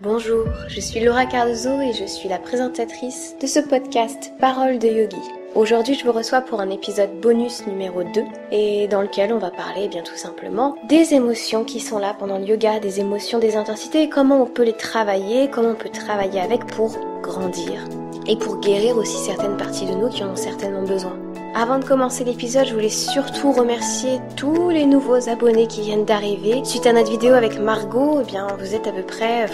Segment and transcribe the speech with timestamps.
[0.00, 4.86] Bonjour, je suis Laura Cardozo et je suis la présentatrice de ce podcast Parole de
[4.86, 5.16] Yogi.
[5.56, 8.22] Aujourd'hui, je vous reçois pour un épisode bonus numéro 2
[8.52, 12.14] et dans lequel on va parler eh bien tout simplement des émotions qui sont là
[12.16, 15.74] pendant le yoga, des émotions, des intensités et comment on peut les travailler, comment on
[15.74, 17.84] peut travailler avec pour grandir
[18.28, 21.18] et pour guérir aussi certaines parties de nous qui en ont certainement besoin.
[21.56, 26.60] Avant de commencer l'épisode, je voulais surtout remercier tous les nouveaux abonnés qui viennent d'arriver.
[26.64, 29.46] Suite à notre vidéo avec Margot, eh bien, vous êtes à peu près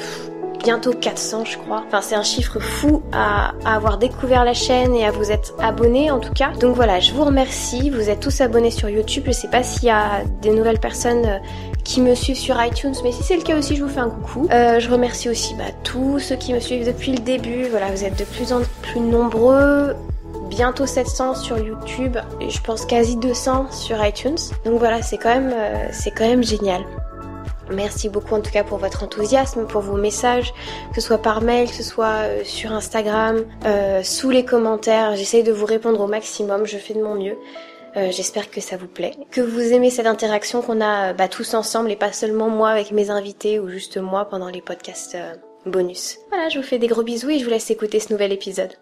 [0.64, 1.84] bientôt 400 je crois.
[1.86, 6.10] Enfin c'est un chiffre fou à, avoir découvert la chaîne et à vous être abonné
[6.10, 6.50] en tout cas.
[6.58, 7.90] Donc voilà, je vous remercie.
[7.90, 9.24] Vous êtes tous abonnés sur YouTube.
[9.26, 11.38] Je sais pas s'il y a des nouvelles personnes euh,
[11.84, 14.08] qui me suivent sur iTunes, mais si c'est le cas aussi, je vous fais un
[14.08, 14.48] coucou.
[14.50, 17.64] Euh, je remercie aussi bah, tous ceux qui me suivent depuis le début.
[17.70, 19.94] Voilà, vous êtes de plus en plus nombreux
[20.48, 22.16] bientôt 700 sur YouTube
[22.48, 24.36] je pense quasi 200 sur iTunes.
[24.64, 26.82] Donc voilà, c'est quand euh, c'est quand même génial.
[27.70, 30.52] Merci beaucoup en tout cas pour votre enthousiasme, pour vos messages,
[30.90, 35.16] que ce soit par mail, que ce soit euh, sur Instagram, euh, sous les commentaires.
[35.16, 37.36] J'essaye de vous répondre au maximum, je fais de mon mieux.
[37.96, 41.54] Euh, J'espère que ça vous plaît, que vous aimez cette interaction qu'on a bah, tous
[41.54, 45.34] ensemble et pas seulement moi avec mes invités ou juste moi pendant les podcasts euh,
[45.64, 46.18] bonus.
[46.30, 48.72] Voilà, je vous fais des gros bisous et je vous laisse écouter ce nouvel épisode.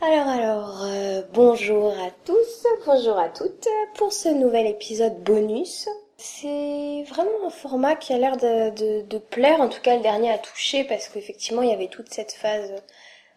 [0.00, 5.88] Alors alors, euh, bonjour à tous, bonjour à toutes pour ce nouvel épisode bonus.
[6.24, 10.38] C'est vraiment un format qui a l'air de, plaire, en tout cas le dernier a
[10.38, 12.80] touché parce qu'effectivement il y avait toute cette phase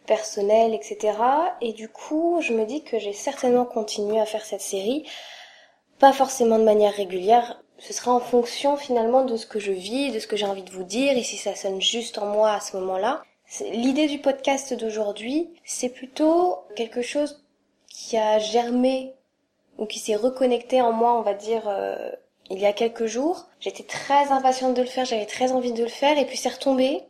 [0.06, 1.18] personnelle, etc.
[1.62, 5.04] Et du coup je me dis que j'ai certainement continué à faire cette série,
[5.98, 10.12] pas forcément de manière régulière, ce sera en fonction finalement de ce que je vis,
[10.12, 12.52] de ce que j'ai envie de vous dire, et si ça sonne juste en moi
[12.52, 13.24] à ce moment-là.
[13.72, 17.44] L'idée du podcast d'aujourd'hui, c'est plutôt quelque chose
[17.88, 19.16] qui a germé
[19.80, 22.12] ou qui s'est reconnecté en moi, on va dire, euh,
[22.50, 23.48] il y a quelques jours.
[23.60, 26.50] J'étais très impatiente de le faire, j'avais très envie de le faire, et puis c'est
[26.50, 27.02] retombé.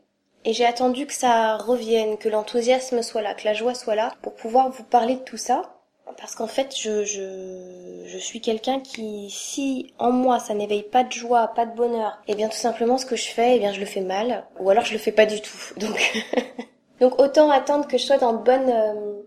[0.45, 4.13] Et j'ai attendu que ça revienne, que l'enthousiasme soit là, que la joie soit là,
[4.21, 5.75] pour pouvoir vous parler de tout ça.
[6.17, 11.11] Parce qu'en fait, je, je, suis quelqu'un qui, si en moi ça n'éveille pas de
[11.11, 13.73] joie, pas de bonheur, et eh bien tout simplement ce que je fais, eh bien
[13.73, 15.57] je le fais mal, ou alors je le fais pas du tout.
[15.77, 16.23] Donc,
[17.01, 19.21] donc autant attendre que je sois dans de bonnes euh,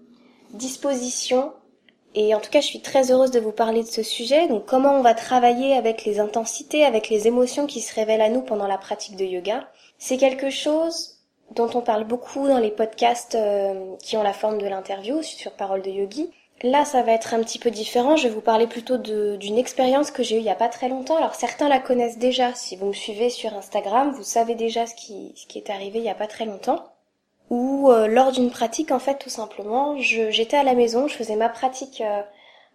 [0.54, 1.52] dispositions
[2.14, 4.48] et en tout cas, je suis très heureuse de vous parler de ce sujet.
[4.48, 8.30] Donc, comment on va travailler avec les intensités, avec les émotions qui se révèlent à
[8.30, 9.68] nous pendant la pratique de yoga.
[9.98, 11.18] C'est quelque chose
[11.54, 15.52] dont on parle beaucoup dans les podcasts euh, qui ont la forme de l'interview sur
[15.52, 16.30] Parole de Yogi.
[16.62, 18.16] Là, ça va être un petit peu différent.
[18.16, 20.88] Je vais vous parler plutôt d'une expérience que j'ai eue il y a pas très
[20.88, 21.16] longtemps.
[21.16, 22.54] Alors, certains la connaissent déjà.
[22.54, 26.00] Si vous me suivez sur Instagram, vous savez déjà ce qui, ce qui est arrivé
[26.00, 26.84] il y a pas très longtemps
[27.50, 31.36] ou euh, lors d'une pratique en fait tout simplement j'étais à la maison je faisais
[31.36, 32.22] ma pratique euh,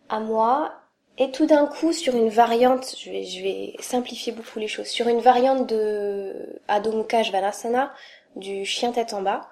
[0.09, 0.73] à moi
[1.17, 4.87] et tout d'un coup sur une variante je vais, je vais simplifier beaucoup les choses
[4.87, 7.93] sur une variante de Adho Mukha Svanasana
[8.35, 9.47] du chien tête en bas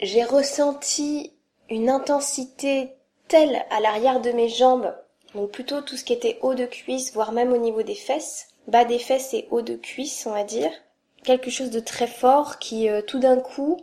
[0.00, 1.32] j'ai ressenti
[1.70, 2.94] une intensité
[3.28, 4.92] telle à l'arrière de mes jambes
[5.34, 8.48] donc plutôt tout ce qui était haut de cuisse voire même au niveau des fesses
[8.66, 10.72] bas des fesses et haut de cuisse on va dire
[11.22, 13.76] quelque chose de très fort qui euh, tout d'un coup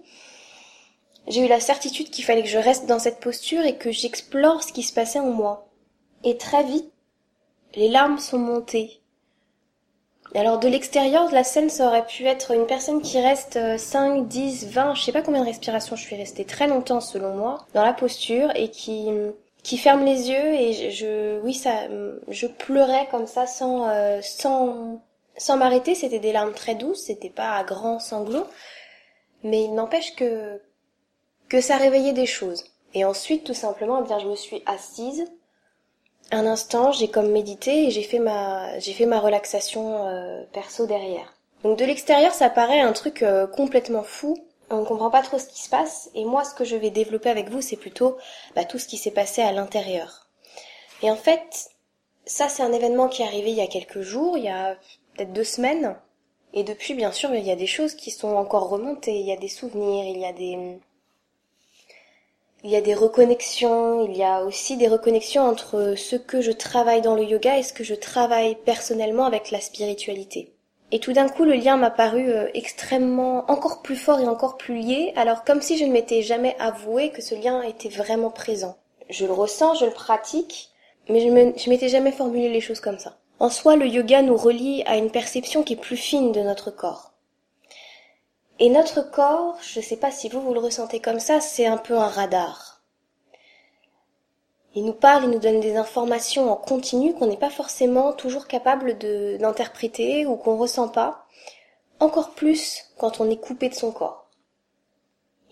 [1.28, 4.64] j'ai eu la certitude qu'il fallait que je reste dans cette posture et que j'explore
[4.64, 5.68] ce qui se passait en moi.
[6.24, 6.92] Et très vite,
[7.76, 9.02] les larmes sont montées.
[10.34, 14.68] Alors de l'extérieur, la scène, ça aurait pu être une personne qui reste 5, 10,
[14.68, 17.84] 20, je sais pas combien de respirations je suis restée très longtemps selon moi, dans
[17.84, 19.08] la posture et qui
[19.64, 21.88] qui ferme les yeux et je, oui ça
[22.28, 25.02] je pleurais comme ça sans euh, sans
[25.38, 28.48] sans m'arrêter, c'était des larmes très douces, c'était pas à grands sanglots,
[29.44, 30.62] mais il n'empêche que
[31.50, 32.64] que ça réveillait des choses.
[32.94, 35.26] Et ensuite, tout simplement, eh bien, je me suis assise.
[36.32, 40.88] Un instant, j'ai comme médité et j'ai fait ma, j'ai fait ma relaxation euh, perso
[40.88, 41.36] derrière.
[41.64, 44.36] Donc de l'extérieur, ça paraît un truc euh, complètement fou.
[44.70, 46.10] On ne comprend pas trop ce qui se passe.
[46.16, 48.18] Et moi, ce que je vais développer avec vous, c'est plutôt
[48.56, 50.28] bah, tout ce qui s'est passé à l'intérieur.
[51.04, 51.70] Et en fait,
[52.26, 54.78] ça, c'est un événement qui est arrivé il y a quelques jours, il y a
[55.16, 55.96] peut-être deux semaines.
[56.54, 59.20] Et depuis, bien sûr, il y a des choses qui sont encore remontées.
[59.20, 60.80] Il y a des souvenirs, il y a des,
[62.66, 66.52] il y a des reconnexions, il y a aussi des reconnexions entre ce que je
[66.52, 70.52] travaille dans le yoga et ce que je travaille personnellement avec la spiritualité.
[70.92, 74.58] Et tout d'un coup, le lien m'a paru euh, extrêmement, encore plus fort et encore
[74.58, 78.32] plus lié, alors comme si je ne m'étais jamais avoué que ce lien était vraiment
[78.32, 78.78] présent.
[79.12, 80.70] Je le ressens, je le pratique,
[81.08, 83.20] mais je, m'étais jamais formulé les choses comme ça.
[83.38, 86.72] En soi, le yoga nous relie à une perception qui est plus fine de notre
[86.72, 87.14] corps.
[88.60, 91.66] Et notre corps, je ne sais pas si vous vous le ressentez comme ça, c'est
[91.66, 92.82] un peu un radar.
[94.76, 98.48] Il nous parle, il nous donne des informations en continu qu'on n'est pas forcément toujours
[98.48, 101.26] capable d'interpréter ou qu'on ressent pas.
[102.02, 104.28] encore plus quand on est coupé de son corps.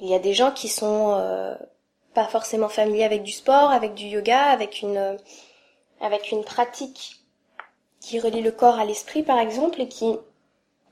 [0.01, 1.55] Il y a des gens qui sont euh,
[2.13, 5.17] pas forcément familiers avec du sport, avec du yoga, avec une
[6.01, 7.21] avec une pratique
[8.01, 10.17] qui relie le corps à l'esprit par exemple et qui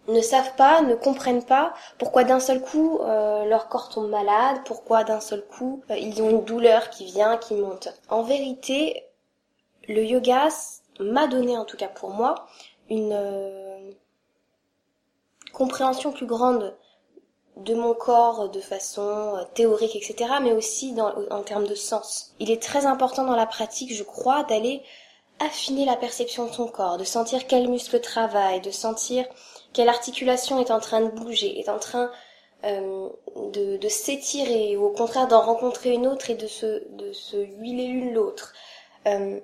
[0.08, 4.62] ne savent pas, ne comprennent pas pourquoi d'un seul coup euh, leur corps tombe malade,
[4.66, 7.90] pourquoi d'un seul coup euh, ils ont une douleur qui vient, qui monte.
[8.10, 9.04] En vérité,
[9.88, 10.48] le yoga
[11.00, 12.48] m'a donné, en tout cas pour moi,
[12.90, 13.92] une euh,
[15.54, 16.76] compréhension plus grande
[17.58, 22.34] de mon corps de façon théorique, etc., mais aussi dans, en termes de sens.
[22.40, 24.82] Il est très important dans la pratique, je crois, d'aller
[25.42, 29.26] affiner la perception de son corps, de sentir quel muscle travaille, de sentir
[29.74, 32.12] quelle articulation est en train de bouger, est en train
[32.64, 33.10] euh,
[33.54, 38.14] de, de s'étirer ou au contraire d'en rencontrer une autre et de se, huiler l'une
[38.14, 38.54] l'autre.
[39.08, 39.40] Euh,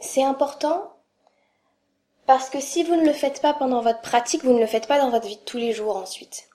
[0.00, 0.92] c'est important
[2.26, 4.86] parce que si vous ne le faites pas pendant votre pratique, vous ne le faites
[4.86, 6.47] pas dans votre vie de tous les jours ensuite.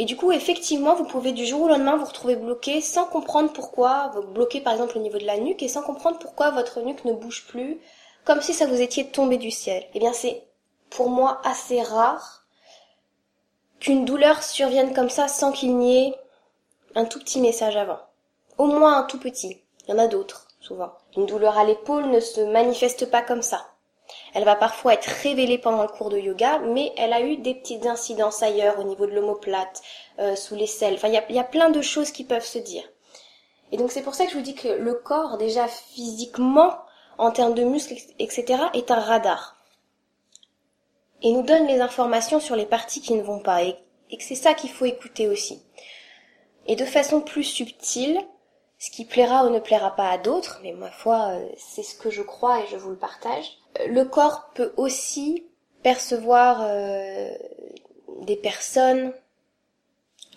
[0.00, 3.52] Et du coup, effectivement, vous pouvez du jour au lendemain vous retrouver bloqué sans comprendre
[3.52, 7.04] pourquoi, bloqué par exemple au niveau de la nuque et sans comprendre pourquoi votre nuque
[7.04, 7.78] ne bouge plus,
[8.24, 9.84] comme si ça vous étiez tombé du ciel.
[9.92, 10.42] Eh bien, c'est
[10.88, 12.46] pour moi assez rare
[13.78, 16.14] qu'une douleur survienne comme ça sans qu'il n'y ait
[16.94, 18.00] un tout petit message avant.
[18.56, 19.60] Au moins un tout petit.
[19.86, 20.92] Il y en a d'autres, souvent.
[21.14, 23.69] Une douleur à l'épaule ne se manifeste pas comme ça.
[24.34, 27.54] Elle va parfois être révélée pendant le cours de yoga, mais elle a eu des
[27.54, 29.82] petites incidences ailleurs, au niveau de l'omoplate,
[30.18, 30.94] euh, sous les selles.
[30.94, 32.84] Enfin, il y a, y a plein de choses qui peuvent se dire.
[33.72, 36.74] Et donc c'est pour ça que je vous dis que le corps, déjà physiquement,
[37.18, 39.60] en termes de muscles, etc., est un radar
[41.22, 43.76] et nous donne les informations sur les parties qui ne vont pas et,
[44.10, 45.62] que c'est ça qu'il faut écouter aussi.
[46.66, 48.20] Et de façon plus subtile,
[48.80, 51.94] ce qui plaira ou ne plaira pas à d'autres, mais ma foi, euh, c'est ce
[51.94, 53.58] que je crois et je vous le partage.
[53.78, 55.44] Euh, le corps peut aussi
[55.82, 57.30] percevoir euh,
[58.22, 59.12] des personnes,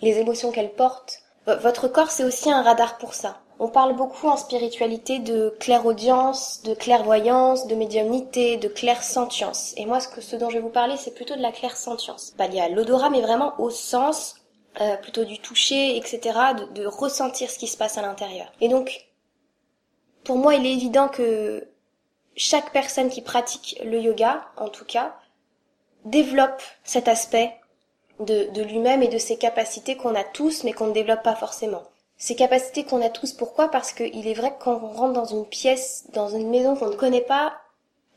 [0.02, 1.22] les émotions qu'elles portent.
[1.46, 3.40] votre corps, c'est aussi un radar pour ça.
[3.58, 9.72] On parle beaucoup en spiritualité de clairaudience, de clairvoyance, de médiumnité, de clairsentience.
[9.76, 12.34] Et moi, ce, que, ce dont je vais vous parler, c'est plutôt de la clairsentience.
[12.36, 14.34] Pas lié à l'odorat, mais vraiment au sens,
[14.80, 16.38] euh, plutôt du toucher, etc.,
[16.74, 18.50] de, ressentir ce qui se passe à l'intérieur.
[18.60, 19.06] Et donc,
[20.24, 21.66] pour moi, il est évident que
[22.36, 25.16] chaque personne qui pratique le yoga, en tout cas,
[26.04, 27.54] développe cet aspect
[28.20, 31.36] de, de lui-même et de ses capacités qu'on a tous, mais qu'on ne développe pas
[31.36, 31.84] forcément
[32.16, 33.32] ces capacités qu'on a tous.
[33.32, 33.70] Pourquoi?
[33.70, 36.88] Parce qu'il est vrai que quand on rentre dans une pièce, dans une maison qu'on
[36.88, 37.54] ne connaît pas,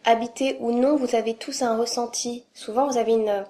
[0.05, 2.45] habiter ou non, vous avez tous un ressenti.
[2.53, 3.45] Souvent, vous avez une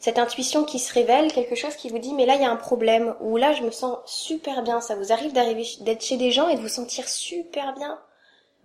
[0.00, 2.50] cette intuition qui se révèle, quelque chose qui vous dit mais là il y a
[2.50, 4.80] un problème ou là je me sens super bien.
[4.80, 7.98] Ça vous arrive d'arriver d'être chez des gens et de vous sentir super bien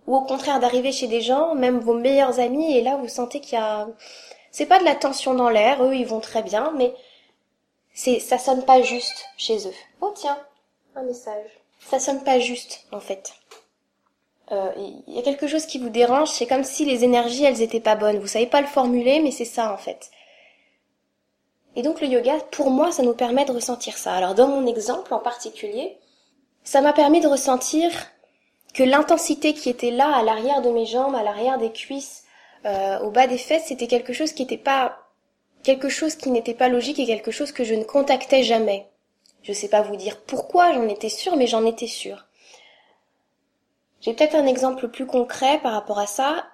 [0.06, 3.40] ou au contraire d'arriver chez des gens, même vos meilleurs amis et là vous sentez
[3.40, 3.86] qu'il y a
[4.50, 6.94] c'est pas de la tension dans l'air, eux ils vont très bien mais
[7.94, 9.74] c'est ça sonne pas juste chez eux.
[10.00, 10.38] Oh tiens,
[10.96, 11.50] un message.
[11.80, 13.32] Ça sonne pas juste, en fait.
[14.52, 14.72] Euh,
[15.06, 17.80] il y a quelque chose qui vous dérange, c'est comme si les énergies, elles étaient
[17.80, 18.18] pas bonnes.
[18.18, 20.10] Vous savez pas le formuler, mais c'est ça, en fait.
[21.76, 24.14] Et donc le yoga, pour moi, ça nous permet de ressentir ça.
[24.14, 25.98] Alors dans mon exemple en particulier,
[26.64, 27.92] ça m'a permis de ressentir
[28.74, 32.24] que l'intensité qui était là, à l'arrière de mes jambes, à l'arrière des cuisses,
[32.64, 34.98] euh, au bas des fesses, c'était quelque chose qui n'était pas
[35.62, 38.88] quelque chose qui n'était pas logique et quelque chose que je ne contactais jamais.
[39.42, 42.26] Je sais pas vous dire pourquoi, j'en étais sûre, mais j'en étais sûre.
[44.00, 46.46] J'ai peut-être un exemple plus concret par rapport à ça.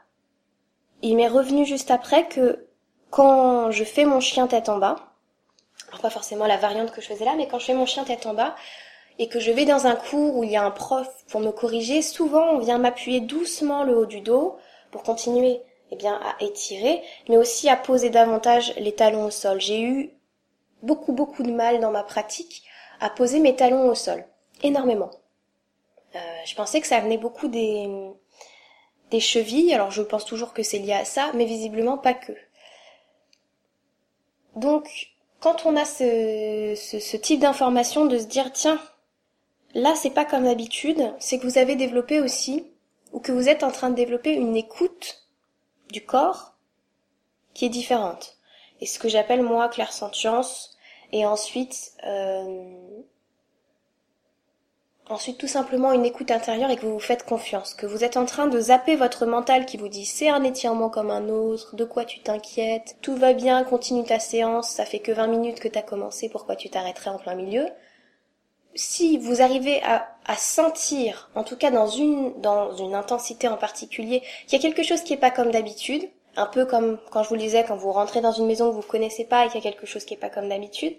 [1.02, 2.66] Il m'est revenu juste après que
[3.10, 5.11] quand je fais mon chien tête en bas,
[5.92, 8.04] alors pas forcément la variante que je faisais là, mais quand je fais mon chien
[8.04, 8.56] tête en bas
[9.18, 11.50] et que je vais dans un cours où il y a un prof pour me
[11.50, 14.56] corriger, souvent on vient m'appuyer doucement le haut du dos
[14.90, 19.60] pour continuer eh bien, à étirer, mais aussi à poser davantage les talons au sol.
[19.60, 20.10] J'ai eu
[20.82, 22.62] beaucoup beaucoup de mal dans ma pratique
[23.00, 24.24] à poser mes talons au sol.
[24.62, 25.10] Énormément.
[26.16, 27.90] Euh, je pensais que ça venait beaucoup des,
[29.10, 32.32] des chevilles, alors je pense toujours que c'est lié à ça, mais visiblement pas que.
[34.56, 35.11] Donc,
[35.42, 38.80] quand on a ce, ce, ce type d'information de se dire, tiens,
[39.74, 42.64] là c'est pas comme d'habitude, c'est que vous avez développé aussi,
[43.12, 45.26] ou que vous êtes en train de développer une écoute
[45.90, 46.54] du corps
[47.54, 48.38] qui est différente.
[48.80, 50.76] Et ce que j'appelle moi clairsentience,
[51.10, 53.02] et ensuite euh,
[55.12, 58.16] ensuite tout simplement une écoute intérieure et que vous vous faites confiance, que vous êtes
[58.16, 61.76] en train de zapper votre mental qui vous dit c'est un étirement comme un autre,
[61.76, 65.60] de quoi tu t'inquiètes, tout va bien, continue ta séance, ça fait que 20 minutes
[65.60, 67.68] que t'as commencé, pourquoi tu t'arrêterais en plein milieu?
[68.74, 73.58] Si vous arrivez à, à, sentir, en tout cas dans une, dans une intensité en
[73.58, 77.22] particulier, qu'il y a quelque chose qui est pas comme d'habitude, Un peu comme quand
[77.22, 79.48] je vous le disais, quand vous rentrez dans une maison que vous connaissez pas et
[79.48, 80.96] qu'il y a quelque chose qui est pas comme d'habitude.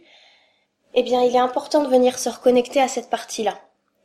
[0.93, 3.55] Eh bien, il est important de venir se reconnecter à cette partie-là.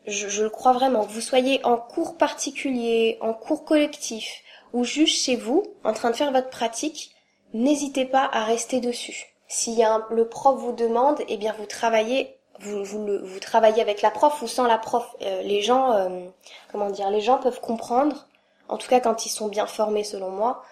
[0.09, 1.05] Je, le crois vraiment.
[1.05, 6.11] Que vous soyez en cours particulier, en cours collectif, ou juste chez vous, en train
[6.11, 7.15] de faire votre pratique,
[7.53, 9.35] n'hésitez pas à rester dessus.
[9.49, 14.49] Si le prof vous demande, eh bien vous travaillez, vous travaillez avec la prof ou
[14.49, 15.15] sans la prof.
[15.23, 16.27] Euh, les gens, euh,
[16.73, 18.27] comment dire, les gens peuvent comprendre,
[18.69, 20.63] en tout cas quand ils sont bien formés selon moi,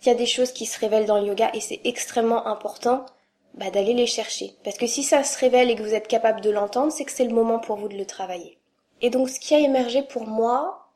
[0.00, 3.06] qu'il y a des choses qui se révèlent dans le yoga et c'est extrêmement important
[3.54, 4.54] bah, d'aller les chercher.
[4.62, 7.12] Parce que si ça se révèle et que vous êtes capable de l'entendre, c'est que
[7.12, 8.58] c'est le moment pour vous de le travailler.
[9.00, 10.88] Et donc ce qui a émergé pour moi,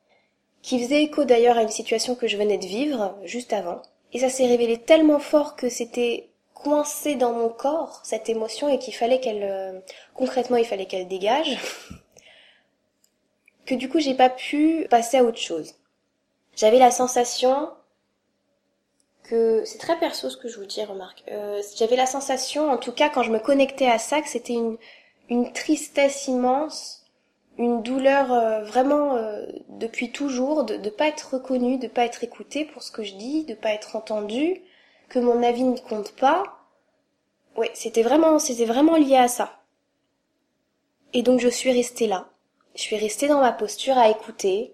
[0.63, 4.21] qui faisait écho d'ailleurs à une situation que je venais de vivre juste avant, et
[4.21, 8.95] ça s'est révélé tellement fort que c'était coincé dans mon corps, cette émotion, et qu'il
[8.95, 9.81] fallait qu'elle, euh,
[10.15, 11.59] concrètement, il fallait qu'elle dégage,
[13.67, 15.75] que du coup, j'ai pas pu passer à autre chose.
[16.57, 17.71] J'avais la sensation
[19.23, 22.79] que, c'est très perso ce que je vous dis, remarque, euh, j'avais la sensation, en
[22.79, 24.79] tout cas, quand je me connectais à ça, que c'était une,
[25.29, 26.98] une tristesse immense,
[27.59, 32.23] une douleur euh, vraiment euh, depuis toujours de ne pas être reconnue, de pas être
[32.25, 34.63] écoutée pour ce que je dis, de pas être entendue,
[35.09, 36.45] que mon avis ne compte pas.
[37.57, 39.61] Ouais, c'était vraiment c'était vraiment lié à ça.
[41.13, 42.29] Et donc je suis restée là.
[42.77, 44.73] Je suis restée dans ma posture à écouter.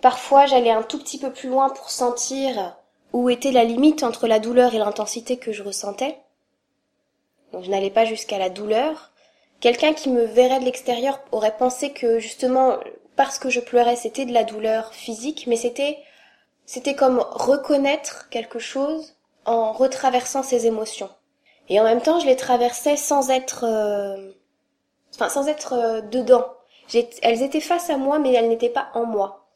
[0.00, 2.76] Parfois, j'allais un tout petit peu plus loin pour sentir
[3.12, 6.18] où était la limite entre la douleur et l'intensité que je ressentais.
[7.52, 9.12] Donc je n'allais pas jusqu'à la douleur,
[9.60, 12.78] Quelqu'un qui me verrait de l'extérieur aurait pensé que justement
[13.16, 15.98] parce que je pleurais c'était de la douleur physique, mais c'était
[16.64, 21.10] c'était comme reconnaître quelque chose en retraversant ses émotions.
[21.70, 24.30] Et en même temps, je les traversais sans être euh,
[25.14, 26.46] enfin sans être euh, dedans.
[27.22, 29.48] Elles étaient face à moi mais elles n'étaient pas en moi.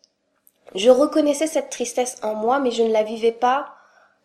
[0.75, 3.69] Je reconnaissais cette tristesse en moi mais je ne la vivais pas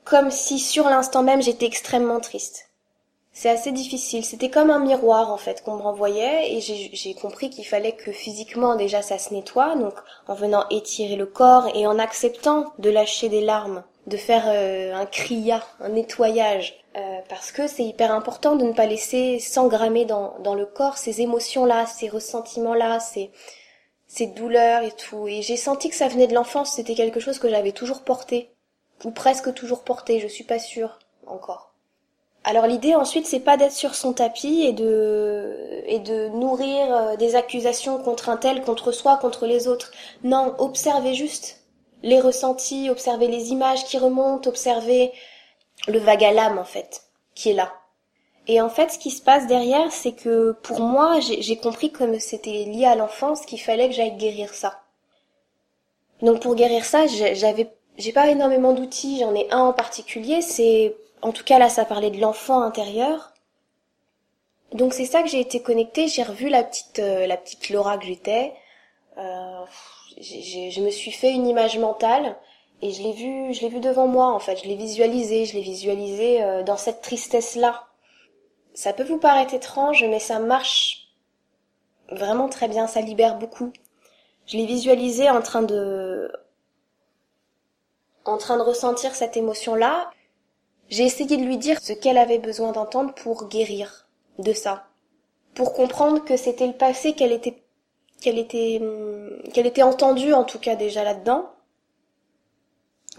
[0.06, 2.67] comme si sur l'instant même j'étais extrêmement triste.
[3.40, 4.26] C'est assez difficile.
[4.26, 8.12] C'était comme un miroir en fait qu'on me renvoyait et j'ai compris qu'il fallait que
[8.12, 9.94] physiquement déjà ça se nettoie, donc
[10.28, 14.92] en venant étirer le corps et en acceptant de lâcher des larmes, de faire euh,
[14.96, 20.06] un cria, un nettoyage, euh, parce que c'est hyper important de ne pas laisser s'engrammer
[20.06, 23.30] dans, dans le corps ces émotions-là, ces ressentiments-là, ces,
[24.08, 25.28] ces douleurs et tout.
[25.28, 28.50] Et j'ai senti que ça venait de l'enfance, c'était quelque chose que j'avais toujours porté,
[29.06, 31.77] ou presque toujours porté, je suis pas sûre encore.
[32.48, 37.16] Alors l'idée ensuite c'est pas d'être sur son tapis et de et de nourrir euh,
[37.18, 39.92] des accusations contre un tel, contre soi, contre les autres.
[40.24, 41.66] Non, observez juste
[42.04, 45.12] les ressentis, observez les images qui remontent, observez
[45.90, 47.04] le vague à l'âme en fait
[47.36, 47.74] qui est là.
[48.48, 52.18] Et en fait, ce qui se passe derrière, c'est que pour moi, j'ai compris comme
[52.18, 54.84] c'était lié à l'enfance qu'il fallait que j'aille guérir ça.
[56.22, 60.96] Donc pour guérir ça, j'avais, j'ai pas énormément d'outils, j'en ai un en particulier, c'est
[61.22, 63.34] en tout cas là ça parlait de l'enfant intérieur.
[64.74, 67.98] Donc c'est ça que j'ai été connectée, j'ai revu la petite euh, la petite Laura
[67.98, 68.54] que j'étais.
[69.18, 69.66] Euh,
[70.20, 72.36] je me suis fait une image mentale
[72.82, 75.54] et je l'ai vu je l'ai vu devant moi en fait, je l'ai visualisé, je
[75.54, 77.88] l'ai visualisé euh, dans cette tristesse là.
[78.74, 81.10] Ça peut vous paraître étrange mais ça marche
[82.12, 83.72] vraiment très bien, ça libère beaucoup.
[84.46, 86.32] Je l'ai visualisé en train de
[88.26, 90.12] en train de ressentir cette émotion là
[90.90, 94.08] j'ai essayé de lui dire ce qu'elle avait besoin d'entendre pour guérir
[94.40, 94.88] de ça.
[95.54, 97.62] Pour comprendre que c'était le passé qu'elle était
[98.22, 101.50] qu'elle était hum, qu'elle était entendue en tout cas déjà là-dedans.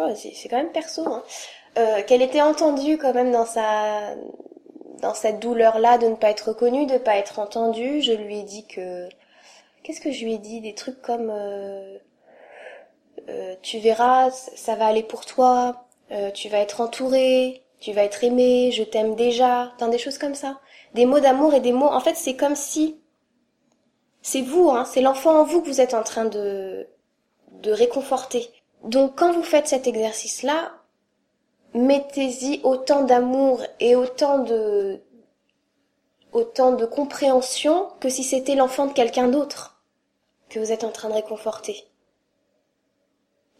[0.00, 1.22] Oh, c'est quand même perso hein.
[1.76, 4.14] Euh, qu'elle était entendue quand même dans sa
[5.00, 8.12] dans cette douleur là de ne pas être reconnue, de ne pas être entendue, je
[8.12, 9.08] lui ai dit que
[9.82, 10.60] qu'est-ce que je lui ai dit?
[10.60, 11.98] Des trucs comme euh,
[13.28, 18.04] euh, tu verras, ça va aller pour toi, euh, tu vas être entouré, tu vas
[18.04, 20.60] être aimé, je t'aime déjà, dans des choses comme ça.
[20.94, 23.00] Des mots d'amour et des mots, en fait, c'est comme si
[24.22, 26.88] c'est vous, hein, c'est l'enfant en vous que vous êtes en train de
[27.52, 28.48] de réconforter.
[28.84, 30.72] Donc quand vous faites cet exercice-là,
[31.74, 35.00] mettez-y autant d'amour et autant de
[36.32, 39.82] autant de compréhension que si c'était l'enfant de quelqu'un d'autre
[40.50, 41.84] que vous êtes en train de réconforter.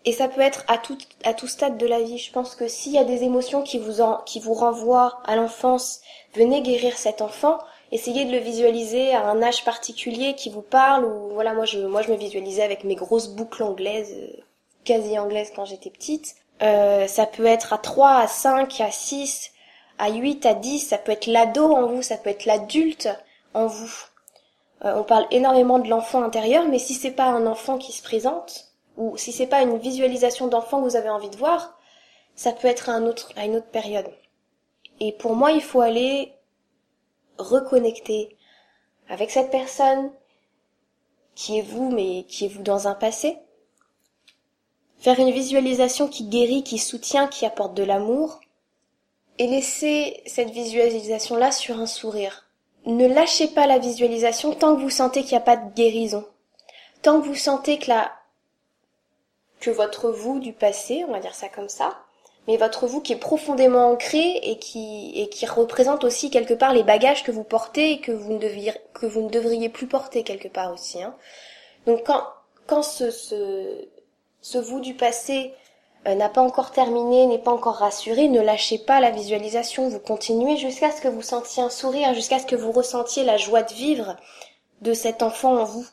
[0.09, 2.17] Et ça peut être à tout, à tout stade de la vie.
[2.17, 6.01] Je pense que s'il y a des émotions qui vous, qui vous renvoient à l'enfance,
[6.35, 7.59] venez guérir cet enfant.
[7.93, 11.05] Essayez de le visualiser à un âge particulier qui vous parle.
[11.05, 14.41] Ou voilà, moi je, moi je me visualisais avec mes grosses boucles anglaises, euh,
[14.83, 16.37] quasi anglaises quand j'étais petite.
[16.63, 19.51] Euh, ça peut être à 3, à 5, à 6,
[19.99, 20.89] à 8, à 10.
[20.89, 23.11] Ça peut être l'ado en vous, ça peut être l'adulte
[23.53, 23.93] en vous.
[24.87, 28.03] Euh, on parle énormément de l'enfant intérieur, mais si c'est pas un enfant qui se
[28.03, 28.68] présente,
[28.99, 31.79] ou si c'est pas une visualisation d'enfant que vous avez envie de voir,
[32.35, 34.11] ça peut être à, un autre, à une autre période.
[35.01, 36.33] Et pour moi, il faut aller
[37.39, 38.37] reconnecter
[39.09, 40.11] avec cette personne
[41.37, 43.39] qui est vous, mais qui est vous dans un passé.
[44.99, 48.41] Faire une visualisation qui guérit, qui soutient, qui apporte de l'amour.
[49.39, 52.49] Et laisser cette visualisation-là sur un sourire.
[52.87, 56.27] Ne lâchez pas la visualisation tant que vous sentez qu'il n'y a pas de guérison.
[57.03, 58.18] Tant que vous sentez que la,
[59.61, 61.99] que votre vous du passé, on va dire ça comme ça,
[62.47, 66.73] mais votre vous qui est profondément ancré et qui, et qui représente aussi quelque part
[66.73, 71.03] les bagages que vous portez et que vous ne devriez, plus porter quelque part aussi.
[71.03, 71.15] Hein.
[71.87, 72.23] Donc quand,
[72.67, 73.89] quand ce, ce,
[74.41, 75.53] ce vous du passé
[76.07, 80.01] euh, n'a pas encore terminé, n'est pas encore rassuré, ne lâchez pas la visualisation, vous
[80.01, 83.63] continuez jusqu'à ce que vous sentiez un sourire, jusqu'à ce que vous ressentiez la joie
[83.63, 84.17] de vivre
[84.81, 85.87] de cet enfant en vous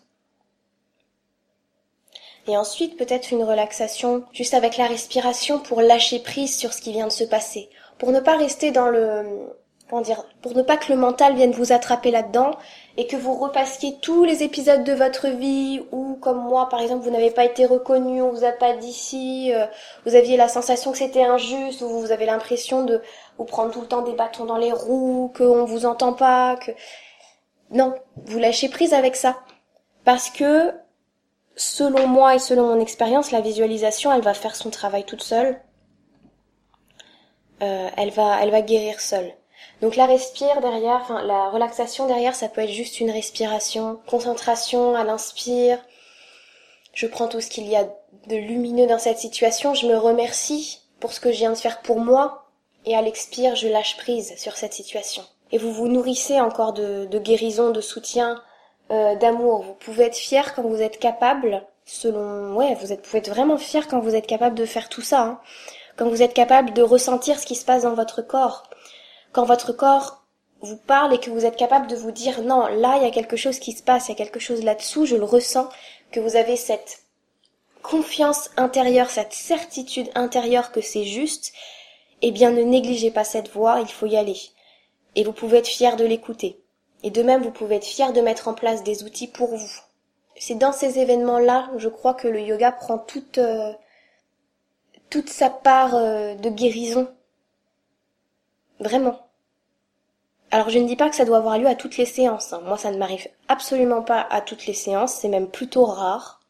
[2.47, 6.91] et ensuite peut-être une relaxation juste avec la respiration pour lâcher prise sur ce qui
[6.91, 9.49] vient de se passer, pour ne pas rester dans le
[9.89, 12.51] comment dire, pour ne pas que le mental vienne vous attraper là-dedans
[12.97, 17.03] et que vous repassiez tous les épisodes de votre vie où, comme moi, par exemple,
[17.03, 19.65] vous n'avez pas été reconnu, on vous a pas dit si, euh,
[20.05, 23.01] vous aviez la sensation que c'était injuste, ou vous avez l'impression de
[23.37, 26.71] vous prendre tout le temps des bâtons dans les roues, qu'on vous entend pas, que
[27.71, 27.93] non,
[28.25, 29.37] vous lâchez prise avec ça.
[30.03, 30.71] Parce que
[31.55, 35.59] selon moi et selon mon expérience, la visualisation, elle va faire son travail toute seule.
[37.61, 39.31] Euh, elle va, elle va guérir seule.
[39.81, 44.95] Donc la respire derrière, enfin la relaxation derrière, ça peut être juste une respiration, concentration
[44.95, 45.79] à l'inspire.
[46.93, 47.89] Je prends tout ce qu'il y a
[48.27, 51.81] de lumineux dans cette situation, je me remercie pour ce que je viens de faire
[51.81, 52.45] pour moi,
[52.85, 55.23] et à l'expire, je lâche prise sur cette situation.
[55.51, 58.41] Et vous vous nourrissez encore de, de guérison, de soutien,
[58.91, 59.63] euh, d'amour.
[59.63, 63.57] Vous pouvez être fier quand vous êtes capable, selon, ouais, vous êtes, pouvez être vraiment
[63.57, 65.39] fier quand vous êtes capable de faire tout ça, hein.
[65.97, 68.63] quand vous êtes capable de ressentir ce qui se passe dans votre corps,
[69.31, 70.23] quand votre corps
[70.61, 73.11] vous parle et que vous êtes capable de vous dire non, là il y a
[73.11, 75.69] quelque chose qui se passe, il y a quelque chose là-dessous, je le ressens,
[76.11, 77.03] que vous avez cette
[77.81, 81.53] confiance intérieure, cette certitude intérieure que c'est juste,
[82.21, 84.39] eh bien ne négligez pas cette voie, il faut y aller.
[85.15, 86.59] Et vous pouvez être fier de l'écouter.
[87.05, 89.71] Et de même, vous pouvez être fier de mettre en place des outils pour vous.
[90.37, 93.71] C'est dans ces événements-là, je crois que le yoga prend toute, euh,
[95.11, 97.07] toute sa part euh, de guérison.
[98.79, 99.19] Vraiment.
[100.49, 102.53] Alors je ne dis pas que ça doit avoir lieu à toutes les séances.
[102.53, 102.61] Hein.
[102.65, 106.41] Moi, ça ne m'arrive absolument pas à toutes les séances, c'est même plutôt rare.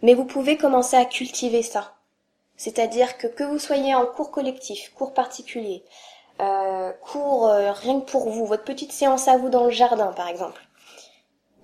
[0.00, 1.96] Mais vous pouvez commencer à cultiver ça.
[2.56, 5.84] C'est-à-dire que que vous soyez en cours collectif, cours particulier,
[6.40, 10.12] euh, court euh, rien que pour vous, votre petite séance à vous dans le jardin
[10.12, 10.62] par exemple.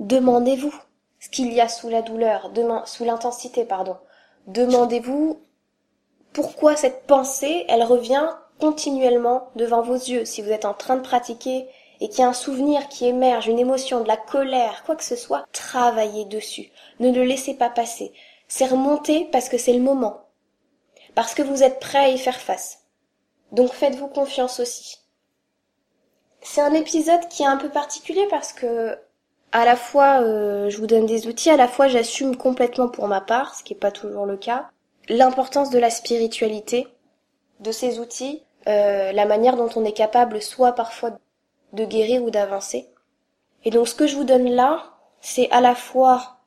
[0.00, 0.74] Demandez-vous
[1.20, 2.50] ce qu'il y a sous la douleur,
[2.86, 3.96] sous l'intensité, pardon.
[4.46, 5.40] Demandez-vous
[6.32, 8.28] pourquoi cette pensée, elle revient
[8.60, 10.24] continuellement devant vos yeux.
[10.24, 11.68] Si vous êtes en train de pratiquer
[12.00, 15.04] et qu'il y a un souvenir qui émerge, une émotion, de la colère, quoi que
[15.04, 16.70] ce soit, travaillez dessus.
[17.00, 18.12] Ne le laissez pas passer.
[18.48, 20.22] C'est remonter parce que c'est le moment.
[21.14, 22.83] Parce que vous êtes prêt à y faire face.
[23.54, 24.98] Donc faites-vous confiance aussi.
[26.40, 28.98] C'est un épisode qui est un peu particulier parce que
[29.52, 33.06] à la fois euh, je vous donne des outils, à la fois j'assume complètement pour
[33.06, 34.70] ma part, ce qui n'est pas toujours le cas,
[35.08, 36.88] l'importance de la spiritualité,
[37.60, 41.12] de ces outils, euh, la manière dont on est capable soit parfois
[41.72, 42.88] de guérir ou d'avancer.
[43.64, 46.38] Et donc ce que je vous donne là, c'est à la fois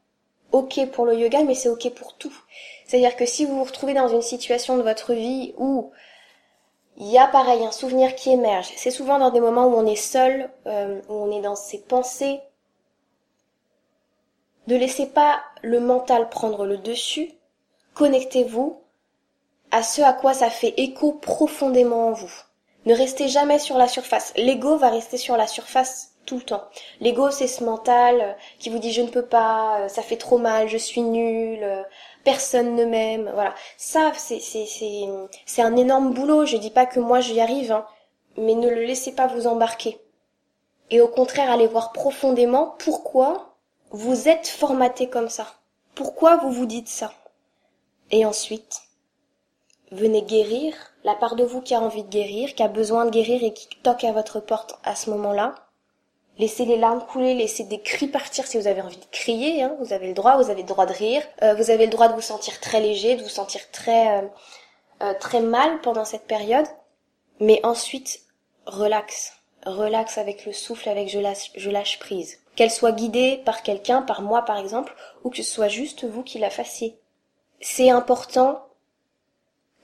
[0.51, 2.37] ok pour le yoga, mais c'est ok pour tout.
[2.85, 5.93] C'est-à-dire que si vous vous retrouvez dans une situation de votre vie où
[6.97, 8.71] il y a pareil un souvenir qui émerge.
[8.75, 11.79] C'est souvent dans des moments où on est seul, euh, où on est dans ses
[11.79, 12.39] pensées.
[14.65, 17.31] Ne laissez pas le mental prendre le dessus.
[17.93, 18.81] Connectez-vous
[19.71, 22.33] à ce à quoi ça fait écho profondément en vous.
[22.85, 24.33] Ne restez jamais sur la surface.
[24.35, 26.63] L'ego va rester sur la surface tout le temps.
[26.99, 30.37] L'ego, c'est ce mental qui vous dit je ne peux pas, euh, ça fait trop
[30.37, 31.81] mal, je suis nul, euh,
[32.27, 33.55] personne ne m'aime, voilà.
[33.77, 34.65] Ça, c'est, c'est,
[35.45, 36.45] c'est, un énorme boulot.
[36.45, 37.85] Je dis pas que moi j'y arrive, hein,
[38.35, 39.97] mais ne le laissez pas vous embarquer.
[40.91, 43.55] Et au contraire, allez voir profondément pourquoi
[43.91, 45.47] vous êtes formaté comme ça.
[45.95, 47.13] Pourquoi vous vous dites ça.
[48.11, 48.81] Et ensuite,
[49.93, 50.73] venez guérir
[51.05, 53.53] la part de vous qui a envie de guérir, qui a besoin de guérir et
[53.53, 55.55] qui toque à votre porte à ce moment-là.
[56.39, 59.63] Laissez les larmes couler, laissez des cris partir si vous avez envie de crier.
[59.63, 59.75] Hein.
[59.79, 61.23] Vous avez le droit, vous avez le droit de rire.
[61.41, 64.27] Euh, vous avez le droit de vous sentir très léger, de vous sentir très euh,
[65.01, 66.67] euh, très mal pendant cette période.
[67.39, 68.21] Mais ensuite,
[68.67, 69.33] relax,
[69.65, 72.37] relax avec le souffle, avec je lâche, je lâche prise.
[72.55, 76.23] Qu'elle soit guidée par quelqu'un, par moi par exemple, ou que ce soit juste vous
[76.23, 76.99] qui la fassiez.
[77.61, 78.63] C'est important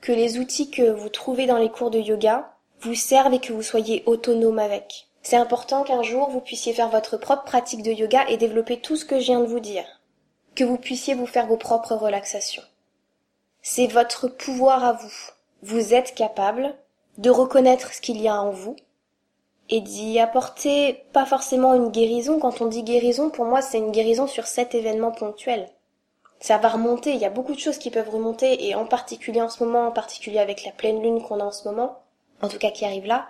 [0.00, 3.52] que les outils que vous trouvez dans les cours de yoga vous servent et que
[3.52, 5.08] vous soyez autonome avec.
[5.24, 8.94] C'est important qu'un jour vous puissiez faire votre propre pratique de yoga et développer tout
[8.94, 9.86] ce que je viens de vous dire.
[10.54, 12.62] Que vous puissiez vous faire vos propres relaxations.
[13.62, 15.14] C'est votre pouvoir à vous.
[15.62, 16.74] Vous êtes capable
[17.16, 18.76] de reconnaître ce qu'il y a en vous
[19.70, 22.38] et d'y apporter pas forcément une guérison.
[22.38, 25.70] Quand on dit guérison, pour moi, c'est une guérison sur cet événement ponctuel.
[26.38, 29.40] Ça va remonter, il y a beaucoup de choses qui peuvent remonter, et en particulier
[29.40, 32.02] en ce moment, en particulier avec la pleine lune qu'on a en ce moment,
[32.42, 33.26] en tout cas qui arrive là,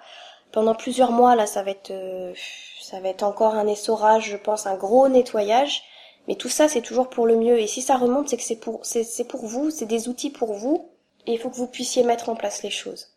[0.55, 2.33] pendant plusieurs mois, là, ça va être, euh,
[2.81, 5.83] ça va être encore un essorage, je pense, un gros nettoyage,
[6.29, 8.61] mais tout ça, c'est toujours pour le mieux, et si ça remonte, c'est que c'est
[8.61, 10.93] pour, c'est pour vous, c'est des outils pour vous,
[11.27, 13.17] et il faut que vous puissiez mettre en place les choses.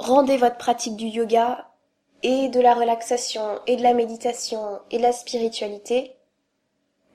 [0.00, 1.68] Rendez votre pratique du yoga
[2.24, 6.16] et de la relaxation et de la méditation et de la spiritualité,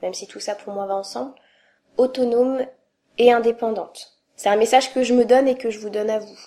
[0.02, 1.36] même si tout ça pour moi va ensemble,
[1.98, 2.66] autonome
[3.18, 4.14] et indépendante.
[4.38, 6.40] C'est un message que je me donne et que je vous donne à vous.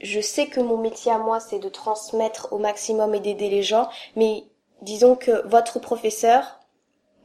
[0.00, 3.62] Je sais que mon métier à moi, c'est de transmettre au maximum et d'aider les
[3.62, 4.44] gens, mais
[4.82, 6.60] disons que votre professeur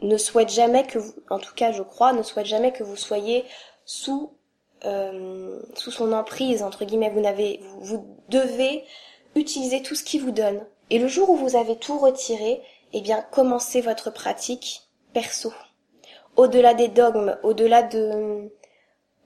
[0.02, 2.96] ne souhaite jamais que vous, en tout cas je crois, ne souhaite jamais que vous
[2.96, 3.46] soyez
[3.86, 4.32] sous
[4.84, 7.12] euh, sous son emprise entre guillemets.
[7.12, 8.84] Vous n'avez, vous, devez
[9.36, 10.66] utilisez tout ce qui vous donne.
[10.90, 12.62] Et le jour où vous avez tout retiré,
[12.94, 14.82] eh bien, commencez votre pratique
[15.14, 15.54] perso.
[16.36, 18.52] Au-delà des dogmes, au-delà de,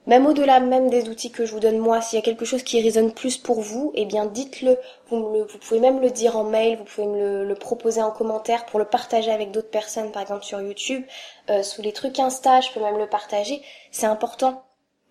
[0.06, 2.62] même au-delà même des outils que je vous donne moi, s'il y a quelque chose
[2.62, 4.78] qui résonne plus pour vous, eh bien, dites-le.
[5.08, 8.78] Vous, pouvez même le dire en mail, vous pouvez me le, proposer en commentaire pour
[8.78, 11.04] le partager avec d'autres personnes, par exemple sur YouTube,
[11.50, 13.62] euh, sous les trucs Insta, je peux même le partager.
[13.90, 14.64] C'est important.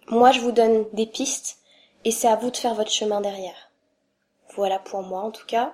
[0.08, 1.58] Moi, je vous donne des pistes
[2.06, 3.72] et c'est à vous de faire votre chemin derrière.
[4.56, 5.74] Voilà pour moi en tout cas.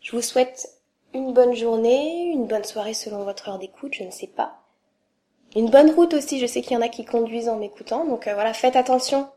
[0.00, 0.68] Je vous souhaite
[1.12, 4.63] une bonne journée, une bonne soirée selon votre heure d'écoute, je ne sais pas.
[5.56, 8.26] Une bonne route aussi, je sais qu'il y en a qui conduisent en m'écoutant, donc
[8.26, 9.28] euh, voilà, faites attention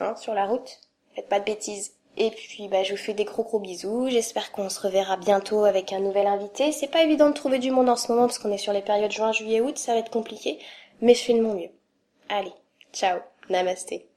[0.00, 0.80] hein, sur la route,
[1.14, 1.92] faites pas de bêtises.
[2.16, 5.64] Et puis bah, je vous fais des gros gros bisous, j'espère qu'on se reverra bientôt
[5.64, 6.72] avec un nouvel invité.
[6.72, 8.80] C'est pas évident de trouver du monde en ce moment parce qu'on est sur les
[8.80, 10.58] périodes juin, juillet, août, ça va être compliqué,
[11.02, 11.70] mais je fais de mon mieux.
[12.30, 12.52] Allez,
[12.92, 14.04] ciao, namasté.